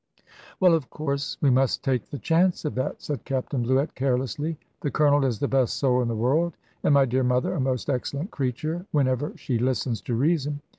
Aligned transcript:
"Well, 0.59 0.73
of 0.73 0.89
course, 0.89 1.37
we 1.41 1.51
must 1.51 1.83
take 1.83 2.09
the 2.09 2.17
chance 2.17 2.65
of 2.65 2.73
that," 2.73 3.03
said 3.03 3.23
Captain 3.23 3.61
Bluett, 3.63 3.93
carelessly. 3.93 4.57
"The 4.79 4.89
Colonel 4.89 5.23
is 5.25 5.37
the 5.37 5.47
best 5.47 5.77
soul 5.77 6.01
in 6.01 6.07
the 6.07 6.15
world, 6.15 6.57
and 6.81 6.95
my 6.95 7.05
dear 7.05 7.21
mother 7.23 7.53
a 7.53 7.59
most 7.59 7.87
excellent 7.87 8.31
creature, 8.31 8.87
whenever 8.91 9.33
she 9.37 9.59
listens 9.59 10.01
to 10.01 10.15
reason. 10.15 10.61